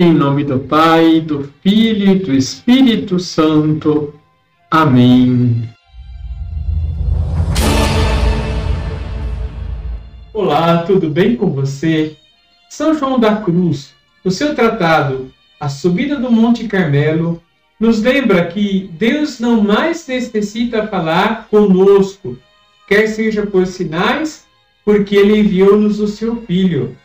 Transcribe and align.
Em 0.00 0.12
nome 0.12 0.44
do 0.44 0.60
Pai, 0.60 1.20
do 1.20 1.52
Filho 1.60 2.12
e 2.12 2.14
do 2.20 2.32
Espírito 2.32 3.18
Santo. 3.18 4.14
Amém. 4.70 5.68
Olá, 10.32 10.84
tudo 10.84 11.10
bem 11.10 11.34
com 11.34 11.50
você? 11.50 12.16
São 12.70 12.94
João 12.94 13.18
da 13.18 13.38
Cruz, 13.38 13.92
no 14.24 14.30
seu 14.30 14.54
tratado 14.54 15.32
A 15.58 15.68
Subida 15.68 16.14
do 16.14 16.30
Monte 16.30 16.68
Carmelo, 16.68 17.42
nos 17.80 18.00
lembra 18.00 18.46
que 18.46 18.88
Deus 18.92 19.40
não 19.40 19.60
mais 19.60 20.06
necessita 20.06 20.86
falar 20.86 21.48
conosco, 21.50 22.38
quer 22.86 23.08
seja 23.08 23.44
por 23.44 23.66
sinais, 23.66 24.46
porque 24.84 25.16
ele 25.16 25.40
enviou-nos 25.40 25.98
o 25.98 26.06
seu 26.06 26.40
Filho. 26.42 26.96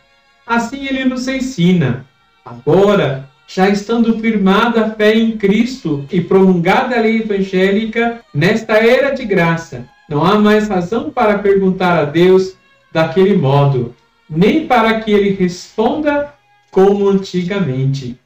Assim 0.46 0.86
ele 0.86 1.04
nos 1.04 1.26
ensina 1.26 2.06
Agora, 2.44 3.30
já 3.46 3.70
estando 3.70 4.18
firmada 4.18 4.84
a 4.84 4.90
fé 4.90 5.14
em 5.14 5.36
Cristo 5.38 6.04
e 6.12 6.20
promulgada 6.20 6.96
a 6.96 7.00
lei 7.00 7.22
evangélica, 7.22 8.20
nesta 8.34 8.74
era 8.74 9.14
de 9.14 9.24
graça, 9.24 9.86
não 10.08 10.22
há 10.22 10.38
mais 10.38 10.68
razão 10.68 11.10
para 11.10 11.38
perguntar 11.38 11.98
a 11.98 12.04
Deus 12.04 12.54
daquele 12.92 13.34
modo, 13.36 13.94
nem 14.28 14.66
para 14.66 15.00
que 15.00 15.10
ele 15.10 15.30
responda 15.30 16.34
como 16.70 17.08
antigamente. 17.08 18.18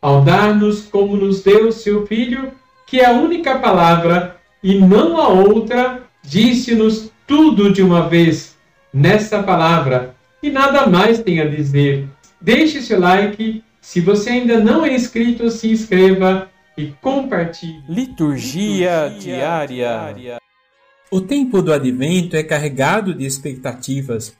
Ao 0.00 0.22
dar-nos 0.22 0.82
como 0.82 1.16
nos 1.16 1.42
deu 1.42 1.70
seu 1.70 2.06
Filho, 2.06 2.52
que 2.86 3.00
é 3.00 3.06
a 3.06 3.12
única 3.12 3.58
palavra 3.58 4.36
e 4.62 4.78
não 4.78 5.20
a 5.20 5.28
outra, 5.28 6.02
disse-nos 6.22 7.10
tudo 7.26 7.72
de 7.72 7.82
uma 7.82 8.08
vez 8.08 8.56
nessa 8.92 9.42
palavra 9.42 10.14
e 10.42 10.50
nada 10.50 10.86
mais 10.86 11.18
tem 11.18 11.40
a 11.40 11.44
dizer. 11.44 12.08
Deixe 12.46 12.80
seu 12.80 13.00
like 13.00 13.60
se 13.80 14.00
você 14.00 14.30
ainda 14.30 14.60
não 14.60 14.86
é 14.86 14.94
inscrito, 14.94 15.50
se 15.50 15.68
inscreva 15.68 16.48
e 16.78 16.92
compartilhe. 17.02 17.82
Liturgia, 17.88 19.08
Liturgia 19.08 19.18
diária. 19.18 19.66
diária. 19.66 20.38
O 21.10 21.20
tempo 21.20 21.60
do 21.60 21.72
advento 21.72 22.36
é 22.36 22.44
carregado 22.44 23.12
de 23.12 23.26
expectativas. 23.26 24.32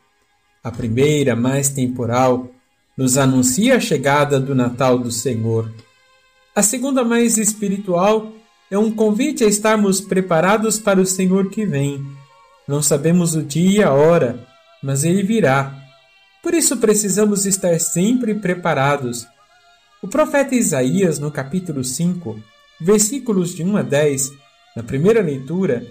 A 0.62 0.70
primeira, 0.70 1.34
mais 1.34 1.68
temporal, 1.68 2.48
nos 2.96 3.18
anuncia 3.18 3.74
a 3.74 3.80
chegada 3.80 4.38
do 4.38 4.54
Natal 4.54 4.96
do 5.00 5.10
Senhor. 5.10 5.74
A 6.54 6.62
segunda, 6.62 7.02
mais 7.02 7.36
espiritual, 7.38 8.32
é 8.70 8.78
um 8.78 8.92
convite 8.92 9.42
a 9.42 9.48
estarmos 9.48 10.00
preparados 10.00 10.78
para 10.78 11.00
o 11.00 11.06
Senhor 11.06 11.50
que 11.50 11.66
vem. 11.66 12.06
Não 12.68 12.80
sabemos 12.80 13.34
o 13.34 13.42
dia 13.42 13.80
e 13.80 13.82
a 13.82 13.92
hora, 13.92 14.46
mas 14.80 15.02
ele 15.02 15.24
virá. 15.24 15.85
Por 16.46 16.54
isso 16.54 16.76
precisamos 16.76 17.44
estar 17.44 17.76
sempre 17.80 18.32
preparados 18.32 19.26
o 20.00 20.06
profeta 20.06 20.54
Isaías, 20.54 21.18
no 21.18 21.28
capítulo 21.28 21.82
5, 21.82 22.40
versículos 22.80 23.52
de 23.52 23.64
1 23.64 23.76
a 23.78 23.82
10, 23.82 24.30
na 24.76 24.84
primeira 24.84 25.20
leitura, 25.20 25.84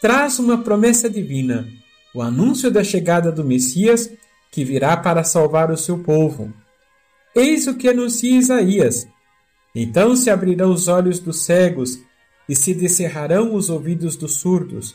traz 0.00 0.38
uma 0.38 0.64
promessa 0.64 1.10
divina, 1.10 1.68
o 2.14 2.22
anúncio 2.22 2.70
da 2.70 2.82
chegada 2.82 3.30
do 3.30 3.44
Messias 3.44 4.10
que 4.50 4.64
virá 4.64 4.96
para 4.96 5.22
salvar 5.24 5.70
o 5.70 5.76
seu 5.76 5.98
povo. 5.98 6.54
Eis 7.34 7.66
o 7.66 7.74
que 7.74 7.86
anuncia 7.86 8.38
Isaías. 8.38 9.06
Então 9.74 10.16
se 10.16 10.30
abrirão 10.30 10.72
os 10.72 10.88
olhos 10.88 11.20
dos 11.20 11.42
cegos 11.42 11.98
e 12.48 12.56
se 12.56 12.72
descerrarão 12.72 13.54
os 13.54 13.68
ouvidos 13.68 14.16
dos 14.16 14.36
surdos. 14.36 14.94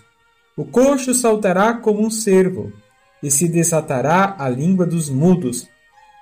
O 0.57 0.65
coxo 0.65 1.13
saltará 1.13 1.71
como 1.75 2.03
um 2.03 2.09
cervo 2.09 2.73
e 3.23 3.31
se 3.31 3.47
desatará 3.47 4.35
a 4.37 4.47
língua 4.47 4.85
dos 4.85 5.09
mudos 5.09 5.67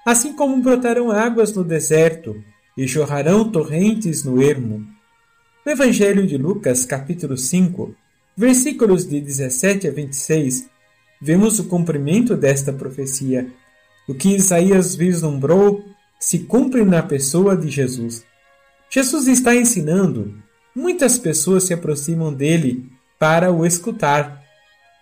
assim 0.06 0.34
como 0.34 0.62
brotarão 0.62 1.12
águas 1.12 1.54
no 1.54 1.64
deserto 1.64 2.44
e 2.76 2.88
jorrarão 2.88 3.50
torrentes 3.50 4.24
no 4.24 4.42
ermo. 4.42 4.86
No 5.66 5.72
Evangelho 5.72 6.26
de 6.26 6.38
Lucas, 6.38 6.86
capítulo 6.86 7.38
5, 7.38 7.96
versículos 8.36 9.08
de 9.08 9.22
17 9.22 9.88
a 9.88 9.92
26, 9.92 10.68
vemos 11.22 11.60
o 11.60 11.66
cumprimento 11.66 12.36
desta 12.36 12.74
profecia. 12.74 13.48
O 14.08 14.16
que 14.16 14.36
Isaías 14.36 14.96
vislumbrou 14.96 15.84
se 16.20 16.40
cumpre 16.40 16.84
na 16.84 17.04
pessoa 17.04 17.56
de 17.56 17.70
Jesus. 17.70 18.26
Jesus 18.90 19.28
está 19.28 19.56
ensinando. 19.56 20.34
Muitas 20.76 21.20
pessoas 21.20 21.64
se 21.64 21.74
aproximam 21.74 22.34
dele 22.34 22.90
para 23.20 23.52
o 23.52 23.66
escutar. 23.66 24.41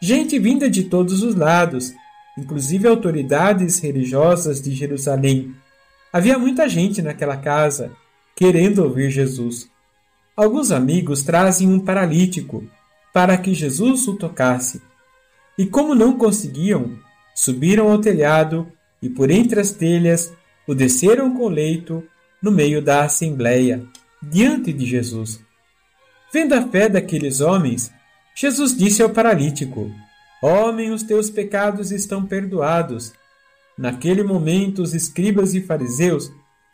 Gente 0.01 0.39
vinda 0.39 0.69
de 0.69 0.83
todos 0.85 1.23
os 1.23 1.35
lados, 1.35 1.93
inclusive 2.37 2.87
autoridades 2.87 3.79
religiosas 3.79 4.61
de 4.61 4.73
Jerusalém. 4.73 5.53
Havia 6.11 6.39
muita 6.39 6.69
gente 6.69 7.01
naquela 7.01 7.35
casa 7.35 7.91
querendo 8.35 8.79
ouvir 8.79 9.11
Jesus. 9.11 9.69
Alguns 10.35 10.71
amigos 10.71 11.21
trazem 11.23 11.67
um 11.67 11.79
paralítico 11.79 12.63
para 13.13 13.37
que 13.37 13.53
Jesus 13.53 14.07
o 14.07 14.15
tocasse. 14.15 14.81
E 15.57 15.65
como 15.65 15.93
não 15.93 16.17
conseguiam, 16.17 16.97
subiram 17.35 17.91
ao 17.91 17.99
telhado 17.99 18.71
e 19.01 19.09
por 19.09 19.29
entre 19.29 19.59
as 19.59 19.71
telhas 19.71 20.31
o 20.65 20.73
desceram 20.73 21.35
com 21.35 21.49
leito 21.49 22.01
no 22.41 22.51
meio 22.51 22.81
da 22.81 23.03
assembleia, 23.03 23.83
diante 24.21 24.71
de 24.71 24.85
Jesus. 24.85 25.41
Vendo 26.31 26.53
a 26.53 26.61
fé 26.61 26.87
daqueles 26.87 27.41
homens, 27.41 27.91
Jesus 28.39 28.73
disse 28.73 29.03
ao 29.03 29.09
paralítico: 29.09 29.93
Homem, 30.41 30.91
os 30.91 31.03
teus 31.03 31.29
pecados 31.29 31.91
estão 31.91 32.25
perdoados. 32.25 33.11
Naquele 33.77 34.23
momento, 34.23 34.81
os 34.81 34.93
escribas 34.93 35.53
e 35.53 35.61
fariseus 35.61 36.31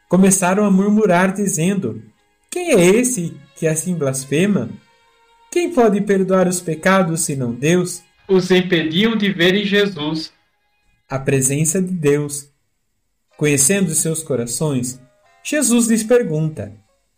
começaram 0.07 0.63
a 0.63 0.69
murmurar, 0.69 1.33
dizendo: 1.33 2.03
Quem 2.51 2.73
é 2.73 2.85
esse 2.85 3.35
que 3.55 3.65
assim 3.65 3.95
blasfema? 3.95 4.69
Quem 5.51 5.73
pode 5.73 6.01
perdoar 6.01 6.47
os 6.47 6.61
pecados 6.61 7.21
senão 7.21 7.51
Deus? 7.51 8.03
Os 8.27 8.51
impediam 8.51 9.17
de 9.17 9.33
verem 9.33 9.65
Jesus. 9.65 10.31
A 11.09 11.17
presença 11.17 11.81
de 11.81 11.93
Deus. 11.93 12.47
Conhecendo 13.37 13.89
seus 13.95 14.21
corações, 14.21 14.99
Jesus 15.43 15.87
lhes 15.87 16.03
pergunta: 16.03 16.71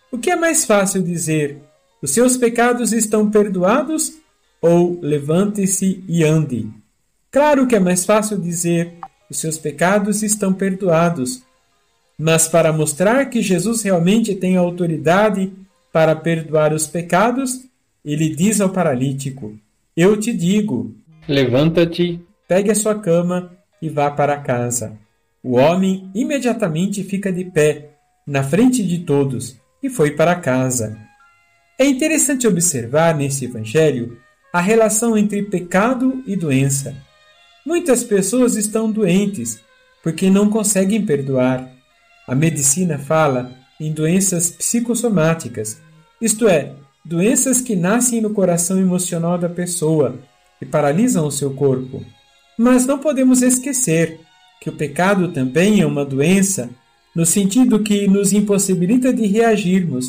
O 0.10 0.18
que 0.18 0.32
é 0.32 0.38
mais 0.38 0.64
fácil 0.64 1.04
dizer? 1.04 1.62
Os 2.02 2.12
seus 2.12 2.38
pecados 2.38 2.94
estão 2.94 3.30
perdoados 3.30 4.26
ou 4.62 5.00
levante-se 5.02 6.04
e 6.08 6.24
ande. 6.24 6.70
Claro 7.32 7.68
que 7.68 7.76
é 7.76 7.80
mais 7.80 8.06
fácil 8.06 8.40
dizer 8.40 8.94
os 9.30 9.40
seus 9.40 9.58
pecados 9.58 10.24
estão 10.24 10.54
perdoados, 10.54 11.44
mas 12.18 12.48
para 12.48 12.74
mostrar 12.74 13.26
que 13.26 13.42
Jesus 13.42 13.84
realmente 13.84 14.34
tem 14.34 14.56
autoridade 14.56 15.52
para 15.92 16.16
perdoar 16.16 16.74
os 16.74 16.88
pecados, 16.88 17.62
ele 18.04 18.30
diz 18.30 18.62
ao 18.62 18.70
paralítico: 18.70 19.58
Eu 19.96 20.18
te 20.18 20.34
digo, 20.34 20.96
levanta-te, 21.28 22.20
pegue 22.48 22.72
a 22.72 22.76
sua 22.76 22.96
cama 22.96 23.52
e 23.82 23.90
vá 23.90 24.10
para 24.10 24.40
casa. 24.40 24.98
O 25.44 25.58
homem 25.58 26.10
imediatamente 26.16 27.04
fica 27.04 27.32
de 27.32 27.46
pé, 27.46 27.92
na 28.26 28.44
frente 28.44 28.84
de 28.84 29.00
todos, 29.00 29.58
e 29.82 29.90
foi 29.90 30.12
para 30.12 30.36
casa. 30.36 30.98
É 31.78 31.86
interessante 31.86 32.48
observar 32.48 33.16
nesse 33.16 33.46
evangelho 33.46 34.18
a 34.52 34.62
relação 34.62 35.18
entre 35.18 35.44
pecado 35.44 36.24
e 36.26 36.36
doença. 36.36 36.96
Muitas 37.66 38.04
pessoas 38.04 38.56
estão 38.56 38.92
doentes 38.92 39.60
porque 40.02 40.30
não 40.30 40.50
conseguem 40.50 41.06
perdoar. 41.06 41.70
A 42.28 42.34
medicina 42.34 42.98
fala 42.98 43.52
em 43.80 43.92
doenças 43.92 44.50
psicossomáticas, 44.50 45.82
isto 46.22 46.48
é, 46.48 46.74
doenças 47.06 47.62
que 47.62 47.76
nascem 47.76 48.22
no 48.22 48.32
coração 48.32 48.80
emocional 48.80 49.38
da 49.38 49.48
pessoa 49.48 50.18
e 50.62 50.66
paralisam 50.66 51.28
o 51.28 51.32
seu 51.32 51.54
corpo. 51.54 52.04
Mas 52.58 52.86
não 52.86 52.98
podemos 52.98 53.42
esquecer 53.42 54.20
que 54.60 54.70
o 54.70 54.74
pecado 54.74 55.28
também 55.32 55.82
é 55.82 55.86
uma 55.86 56.04
doença, 56.04 56.70
no 57.16 57.26
sentido 57.26 57.84
que 57.84 58.08
nos 58.08 58.34
impossibilita 58.34 59.14
de 59.14 59.28
reagirmos, 59.28 60.08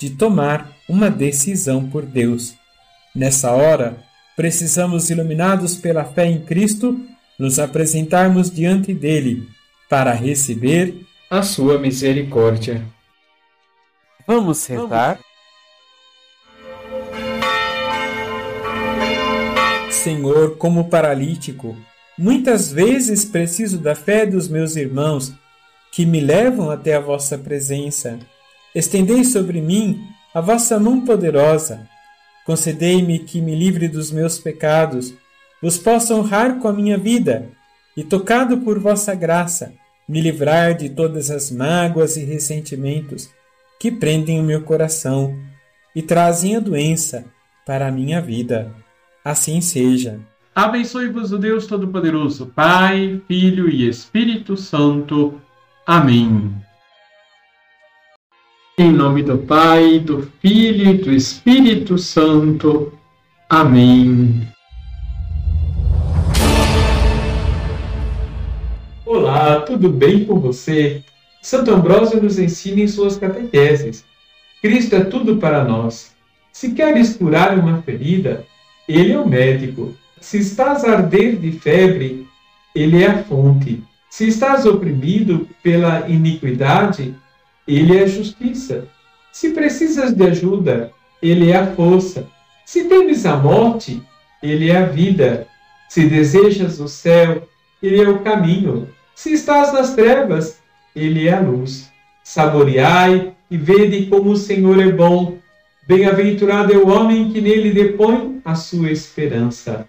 de 0.00 0.10
tomar 0.10 0.72
uma 0.88 1.10
decisão 1.10 1.88
por 1.88 2.04
Deus. 2.04 2.54
Nessa 3.14 3.50
hora, 3.52 4.02
precisamos, 4.34 5.10
iluminados 5.10 5.76
pela 5.76 6.02
fé 6.02 6.26
em 6.26 6.40
Cristo, 6.40 6.98
nos 7.38 7.58
apresentarmos 7.58 8.50
diante 8.50 8.94
dele 8.94 9.46
para 9.88 10.12
receber 10.12 10.94
a 11.30 11.42
sua 11.42 11.78
misericórdia. 11.78 12.82
Vamos 14.26 14.64
rezar. 14.64 15.20
Senhor, 19.90 20.56
como 20.56 20.88
paralítico, 20.88 21.76
muitas 22.16 22.72
vezes 22.72 23.26
preciso 23.26 23.78
da 23.78 23.94
fé 23.94 24.24
dos 24.24 24.48
meus 24.48 24.74
irmãos 24.74 25.34
que 25.92 26.06
me 26.06 26.20
levam 26.20 26.70
até 26.70 26.94
a 26.94 27.00
vossa 27.00 27.36
presença. 27.36 28.18
Estendei 28.74 29.22
sobre 29.22 29.60
mim 29.60 30.00
a 30.34 30.40
vossa 30.40 30.80
mão 30.80 31.04
poderosa 31.04 31.91
Concedei-me 32.44 33.20
que 33.20 33.40
me 33.40 33.54
livre 33.54 33.88
dos 33.88 34.10
meus 34.10 34.38
pecados, 34.38 35.14
vos 35.62 35.78
possa 35.78 36.14
honrar 36.14 36.58
com 36.58 36.68
a 36.68 36.72
minha 36.72 36.98
vida, 36.98 37.48
e 37.96 38.02
tocado 38.02 38.58
por 38.58 38.78
vossa 38.78 39.14
graça, 39.14 39.72
me 40.08 40.20
livrar 40.20 40.74
de 40.74 40.88
todas 40.88 41.30
as 41.30 41.50
mágoas 41.50 42.16
e 42.16 42.24
ressentimentos 42.24 43.30
que 43.78 43.90
prendem 43.90 44.40
o 44.40 44.44
meu 44.44 44.62
coração 44.62 45.36
e 45.94 46.02
trazem 46.02 46.56
a 46.56 46.60
doença 46.60 47.24
para 47.66 47.88
a 47.88 47.92
minha 47.92 48.20
vida. 48.20 48.74
Assim 49.24 49.60
seja. 49.60 50.20
Abençoe-vos 50.54 51.32
o 51.32 51.38
Deus 51.38 51.66
Todo-Poderoso, 51.66 52.46
Pai, 52.54 53.20
Filho 53.26 53.68
e 53.68 53.88
Espírito 53.88 54.56
Santo. 54.56 55.40
Amém. 55.86 56.54
Em 58.78 58.90
nome 58.90 59.22
do 59.22 59.36
Pai, 59.36 59.98
do 59.98 60.22
Filho 60.40 60.92
e 60.92 60.94
do 60.94 61.12
Espírito 61.12 61.98
Santo. 61.98 62.90
Amém. 63.46 64.48
Olá, 69.04 69.60
tudo 69.60 69.90
bem 69.90 70.24
com 70.24 70.40
você? 70.40 71.04
Santo 71.42 71.70
Ambrósio 71.70 72.22
nos 72.22 72.38
ensina 72.38 72.80
em 72.80 72.88
suas 72.88 73.18
catequeses. 73.18 74.06
Cristo 74.62 74.96
é 74.96 75.04
tudo 75.04 75.36
para 75.36 75.62
nós. 75.64 76.14
Se 76.50 76.72
queres 76.72 77.14
curar 77.14 77.58
uma 77.58 77.82
ferida, 77.82 78.46
Ele 78.88 79.12
é 79.12 79.20
o 79.20 79.28
médico. 79.28 79.94
Se 80.18 80.38
estás 80.38 80.82
a 80.82 80.92
arder 80.92 81.36
de 81.36 81.52
febre, 81.52 82.26
Ele 82.74 83.02
é 83.02 83.08
a 83.08 83.22
fonte. 83.22 83.84
Se 84.08 84.26
estás 84.26 84.64
oprimido 84.64 85.46
pela 85.62 86.08
iniquidade, 86.08 87.14
Ele 87.66 87.98
é 87.98 88.04
a 88.04 88.08
justiça. 88.08 88.88
Se 89.32 89.50
precisas 89.50 90.12
de 90.12 90.24
ajuda, 90.24 90.92
Ele 91.22 91.50
é 91.50 91.56
a 91.56 91.74
força. 91.74 92.26
Se 92.66 92.84
temes 92.84 93.24
a 93.26 93.36
morte, 93.36 94.02
Ele 94.42 94.70
é 94.70 94.76
a 94.78 94.86
vida. 94.86 95.46
Se 95.88 96.06
desejas 96.08 96.80
o 96.80 96.88
céu, 96.88 97.48
Ele 97.82 98.00
é 98.00 98.08
o 98.08 98.20
caminho. 98.20 98.88
Se 99.14 99.32
estás 99.32 99.72
nas 99.72 99.94
trevas, 99.94 100.60
ele 100.94 101.28
é 101.28 101.34
a 101.34 101.40
luz. 101.40 101.90
Saboreai 102.22 103.34
e 103.50 103.56
vede 103.56 104.06
como 104.06 104.30
o 104.30 104.36
Senhor 104.36 104.80
é 104.80 104.90
bom. 104.90 105.38
Bem-aventurado 105.86 106.72
é 106.72 106.76
o 106.76 106.88
homem 106.88 107.30
que 107.30 107.40
nele 107.40 107.72
depõe 107.72 108.40
a 108.44 108.54
sua 108.54 108.90
esperança. 108.90 109.86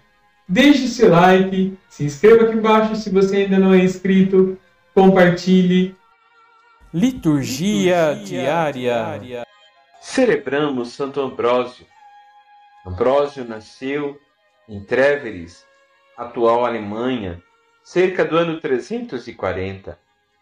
Deixe 0.48 0.88
seu 0.88 1.10
like, 1.10 1.76
se 1.88 2.04
inscreva 2.04 2.44
aqui 2.44 2.56
embaixo 2.56 2.96
se 2.96 3.10
você 3.10 3.38
ainda 3.38 3.58
não 3.58 3.72
é 3.72 3.78
inscrito, 3.78 4.58
compartilhe. 4.94 5.94
Liturgia, 6.96 8.12
Liturgia 8.12 8.24
diária. 8.24 8.72
diária. 8.72 9.46
Celebramos 10.00 10.92
Santo 10.92 11.20
Ambrósio. 11.20 11.84
Ambrósio 12.86 13.44
nasceu 13.44 14.16
em 14.68 14.78
Treveris, 14.84 15.66
atual 16.16 16.64
Alemanha, 16.64 17.42
cerca 17.82 18.24
do 18.24 18.36
ano 18.36 18.60
340, 18.60 19.98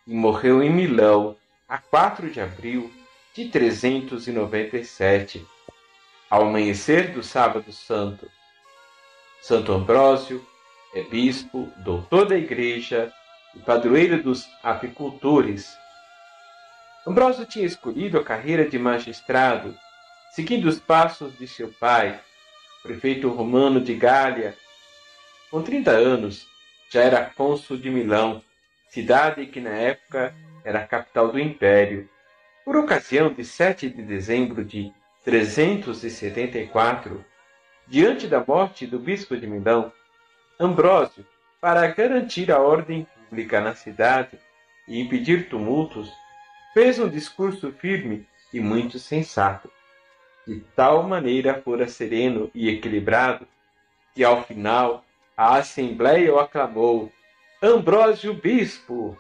e 0.07 0.13
morreu 0.13 0.63
em 0.63 0.69
Milão 0.69 1.39
a 1.67 1.79
4 1.79 2.31
de 2.31 2.43
abril 2.43 2.93
de 3.35 3.49
397, 3.49 5.47
ao 6.29 6.43
amanhecer 6.43 7.15
do 7.15 7.23
Sábado 7.23 7.73
Santo. 7.73 8.31
Santo 9.41 9.73
Ambrósio 9.73 10.47
é 10.95 11.01
bispo, 11.03 11.73
doutor 11.79 12.27
da 12.29 12.37
Igreja 12.37 13.11
e 13.57 13.59
padroeiro 13.61 14.23
dos 14.23 14.47
apicultores. 14.63 15.81
Ambrósio 17.05 17.45
tinha 17.45 17.67
escolhido 17.67 18.17
a 18.17 18.25
carreira 18.25 18.65
de 18.65 18.79
magistrado, 18.79 19.77
seguindo 20.31 20.67
os 20.67 20.79
passos 20.79 21.37
de 21.37 21.49
seu 21.49 21.69
pai, 21.69 22.21
prefeito 22.81 23.29
romano 23.29 23.81
de 23.81 23.95
Gália. 23.95 24.57
Com 25.51 25.63
30 25.63 25.91
anos, 25.91 26.47
já 26.91 27.03
era 27.03 27.25
cônsul 27.25 27.77
de 27.77 27.91
Milão, 27.91 28.41
cidade 28.89 29.47
que 29.47 29.61
na 29.61 29.71
época 29.71 30.33
era 30.65 30.81
a 30.81 30.87
capital 30.87 31.33
do 31.33 31.41
império. 31.41 32.09
Por 32.65 32.77
ocasião 32.77 33.33
de 33.33 33.45
7 33.45 33.91
de 33.91 34.03
dezembro 34.03 34.65
de 34.65 34.93
374, 35.25 37.25
diante 37.89 38.29
da 38.29 38.45
morte 38.47 38.87
do 38.87 39.01
bispo 39.01 39.37
de 39.37 39.49
Milão, 39.49 39.93
Ambrósio, 40.59 41.27
para 41.61 41.85
garantir 41.89 42.53
a 42.53 42.61
ordem 42.61 43.07
pública 43.29 43.61
na 43.61 43.75
cidade 43.75 44.39
e 44.87 45.01
impedir 45.01 45.49
tumultos, 45.49 46.09
fez 46.73 46.99
um 46.99 47.09
discurso 47.09 47.73
firme 47.73 48.27
e 48.53 48.61
muito 48.61 48.99
sensato. 48.99 49.71
De 50.47 50.61
tal 50.75 51.05
maneira 51.05 51.61
fora 51.63 51.87
sereno 51.87 52.51
e 52.55 52.69
equilibrado 52.69 53.47
que, 54.15 54.25
ao 54.25 54.43
final, 54.45 55.05
a 55.37 55.57
assembleia 55.57 56.33
o 56.35 56.39
aclamou: 56.39 57.13
Ambrósio 57.63 58.35
Bispo! 58.35 59.17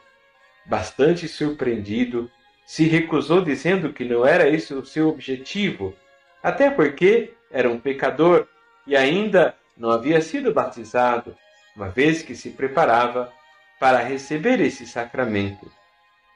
Bastante 0.67 1.27
surpreendido, 1.27 2.31
se 2.65 2.85
recusou 2.85 3.43
dizendo 3.43 3.93
que 3.93 4.05
não 4.05 4.25
era 4.25 4.49
esse 4.49 4.73
o 4.75 4.85
seu 4.85 5.09
objetivo, 5.09 5.95
até 6.43 6.71
porque 6.71 7.35
era 7.51 7.69
um 7.69 7.79
pecador 7.79 8.47
e 8.87 8.97
ainda 8.97 9.55
não 9.77 9.91
havia 9.91 10.21
sido 10.21 10.53
batizado, 10.53 11.37
uma 11.75 11.89
vez 11.89 12.23
que 12.23 12.35
se 12.35 12.51
preparava 12.51 13.33
para 13.81 13.99
receber 13.99 14.61
esse 14.61 14.87
sacramento. 14.87 15.71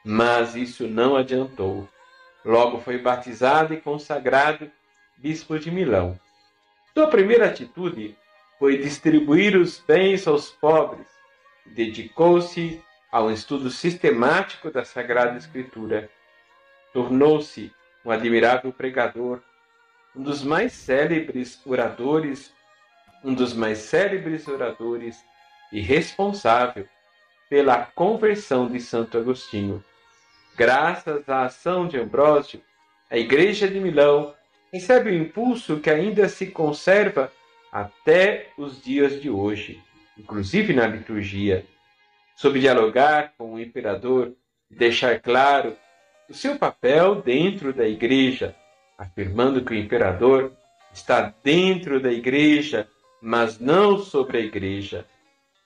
Mas 0.08 0.54
isso 0.54 0.86
não 0.86 1.16
adiantou. 1.16 1.88
Logo 2.44 2.80
foi 2.80 2.96
batizado 2.96 3.74
e 3.74 3.80
consagrado 3.80 4.70
bispo 5.16 5.58
de 5.58 5.70
Milão. 5.70 6.18
Sua 6.94 7.08
primeira 7.08 7.46
atitude 7.46 8.16
foi 8.58 8.78
distribuir 8.78 9.56
os 9.56 9.78
bens 9.80 10.26
aos 10.26 10.50
pobres 10.50 11.16
dedicou-se 11.74 12.82
ao 13.10 13.30
estudo 13.30 13.70
sistemático 13.70 14.70
da 14.70 14.84
Sagrada 14.84 15.36
Escritura. 15.36 16.10
Tornou-se 16.92 17.72
um 18.04 18.10
admirável 18.10 18.72
pregador, 18.72 19.40
um 20.14 20.22
dos 20.22 20.42
mais 20.42 20.72
célebres 20.72 21.60
oradores, 21.66 22.52
um 23.24 23.34
dos 23.34 23.52
mais 23.52 23.78
célebres 23.78 24.46
oradores 24.46 25.22
e 25.72 25.80
responsável 25.80 26.86
pela 27.48 27.84
conversão 27.84 28.68
de 28.68 28.80
Santo 28.80 29.18
Agostinho. 29.18 29.84
Graças 30.56 31.28
à 31.28 31.44
ação 31.44 31.86
de 31.86 31.98
Ambrósio, 31.98 32.62
a 33.10 33.18
Igreja 33.18 33.68
de 33.68 33.78
Milão 33.78 34.32
recebe 34.72 35.10
o 35.10 35.14
impulso 35.14 35.80
que 35.80 35.90
ainda 35.90 36.30
se 36.30 36.46
conserva 36.46 37.30
até 37.70 38.48
os 38.56 38.82
dias 38.82 39.20
de 39.20 39.28
hoje, 39.28 39.78
inclusive 40.16 40.72
na 40.72 40.86
liturgia, 40.86 41.66
sobre 42.34 42.60
dialogar 42.60 43.34
com 43.36 43.52
o 43.52 43.60
imperador 43.60 44.32
e 44.70 44.74
deixar 44.74 45.20
claro 45.20 45.76
o 46.26 46.32
seu 46.32 46.56
papel 46.56 47.16
dentro 47.20 47.70
da 47.74 47.86
igreja, 47.86 48.56
afirmando 48.96 49.62
que 49.62 49.74
o 49.74 49.78
imperador 49.78 50.54
está 50.90 51.34
dentro 51.44 52.00
da 52.00 52.10
igreja, 52.10 52.88
mas 53.20 53.60
não 53.60 53.98
sobre 53.98 54.38
a 54.38 54.40
igreja. 54.40 55.04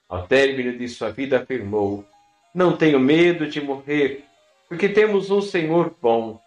Ao 0.08 0.26
término 0.26 0.76
de 0.76 0.88
sua 0.88 1.10
vida, 1.10 1.38
afirmou: 1.38 2.04
Não 2.52 2.76
tenho 2.76 2.98
medo 2.98 3.46
de 3.46 3.60
morrer, 3.60 4.24
porque 4.70 4.88
temos 4.88 5.32
um 5.32 5.42
Senhor 5.42 5.92
bom. 6.00 6.40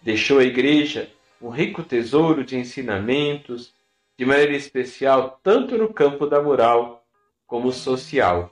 Deixou 0.00 0.38
a 0.38 0.44
igreja 0.44 1.10
um 1.38 1.50
rico 1.50 1.82
tesouro 1.82 2.42
de 2.42 2.56
ensinamentos, 2.56 3.74
de 4.16 4.24
maneira 4.24 4.56
especial 4.56 5.38
tanto 5.42 5.76
no 5.76 5.92
campo 5.92 6.26
da 6.26 6.40
moral 6.40 7.04
como 7.46 7.70
social. 7.70 8.50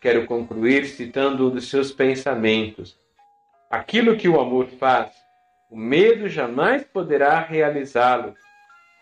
Quero 0.00 0.24
concluir 0.24 0.86
citando 0.86 1.48
um 1.48 1.50
dos 1.50 1.68
seus 1.68 1.92
pensamentos. 1.92 2.96
Aquilo 3.68 4.16
que 4.16 4.28
o 4.28 4.40
amor 4.40 4.68
faz, 4.78 5.12
o 5.70 5.76
medo 5.76 6.26
jamais 6.26 6.84
poderá 6.84 7.38
realizá-lo. 7.38 8.34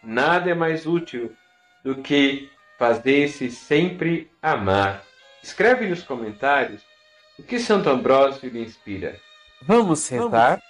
Nada 0.02 0.50
é 0.50 0.54
mais 0.54 0.86
útil 0.86 1.32
do 1.84 2.02
que 2.02 2.50
fazer-se 2.76 3.48
sempre 3.48 4.28
amar. 4.42 5.04
Escreve 5.40 5.86
nos 5.86 6.02
comentários 6.02 6.89
o 7.40 7.42
que 7.42 7.58
Santo 7.58 7.88
Ambrósio 7.88 8.50
lhe 8.50 8.62
inspira. 8.62 9.16
Vamos 9.62 10.06
rezar? 10.08 10.60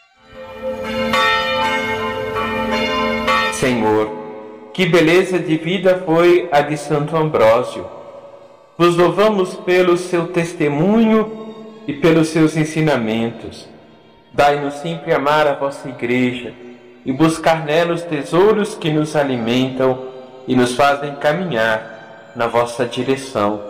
Senhor, 3.53 4.09
que 4.73 4.87
beleza 4.87 5.41
de 5.41 5.57
vida 5.57 6.01
foi 6.07 6.49
a 6.53 6.61
de 6.61 6.77
Santo 6.77 7.17
Ambrósio. 7.17 7.85
Vos 8.79 8.97
louvamos 8.97 9.55
pelo 9.57 9.97
seu 9.97 10.29
testemunho 10.29 11.55
e 11.89 11.93
pelos 11.93 12.29
seus 12.29 12.57
ensinamentos. 12.57 13.69
Dai-nos 14.33 14.75
sempre 14.75 15.13
amar 15.13 15.49
a 15.49 15.55
vossa 15.55 15.89
Igreja 15.89 16.55
e 17.05 17.13
buscar 17.13 17.65
nela 17.65 17.95
os 17.95 18.03
tesouros 18.03 18.77
que 18.77 18.93
nos 18.93 19.17
alimentam 19.17 20.07
e 20.47 20.55
nos 20.55 20.77
fazem 20.77 21.17
caminhar 21.17 22.33
na 22.37 22.47
vossa 22.47 22.87
direção. 22.87 23.70